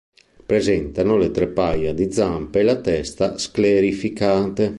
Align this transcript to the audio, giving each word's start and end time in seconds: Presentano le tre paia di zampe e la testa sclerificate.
Presentano 0.47 1.15
le 1.15 1.29
tre 1.29 1.45
paia 1.47 1.93
di 1.93 2.11
zampe 2.11 2.61
e 2.61 2.63
la 2.63 2.81
testa 2.81 3.37
sclerificate. 3.37 4.69